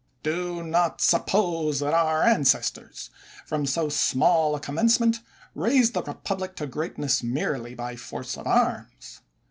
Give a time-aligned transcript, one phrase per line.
[0.23, 3.11] Do not suppose, that our ancestors,
[3.45, 5.19] from so small a commencement,
[5.53, 9.21] raised the republic to greatness merely by force of arms.